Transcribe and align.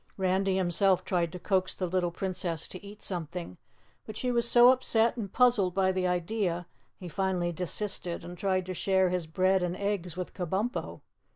Randy 0.17 0.55
himself 0.57 1.05
tried 1.05 1.31
to 1.31 1.37
coax 1.37 1.75
the 1.75 1.85
little 1.85 2.09
Princess 2.09 2.67
to 2.69 2.83
eat 2.83 3.03
something, 3.03 3.57
but 4.03 4.17
she 4.17 4.31
was 4.31 4.49
so 4.49 4.71
upset 4.71 5.15
and 5.15 5.31
puzzled 5.31 5.75
by 5.75 5.91
the 5.91 6.07
idea, 6.07 6.65
he 6.97 7.07
finally 7.07 7.51
desisted 7.51 8.25
and 8.25 8.35
tried 8.35 8.65
to 8.65 8.73
share 8.73 9.09
his 9.09 9.27
bread 9.27 9.61
and 9.61 9.77
eggs 9.77 10.17
with 10.17 10.33
Kabumpo. 10.33 11.01